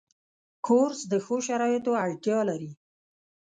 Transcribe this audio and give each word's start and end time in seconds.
کورس 0.65 0.99
د 1.11 1.13
ښو 1.25 1.35
شرایطو 1.47 1.91
اړتیا 2.03 2.39
لري. 2.49 2.71